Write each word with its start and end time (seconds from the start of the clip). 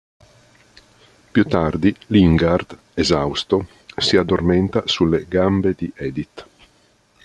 Più 1.31 1.43
tardi 1.45 1.95
Lingard, 2.07 2.75
esausto, 2.95 3.67
si 3.97 4.17
addormenta 4.17 4.87
sulle 4.87 5.27
gambe 5.27 5.75
di 5.77 5.91
Edith. 5.95 6.47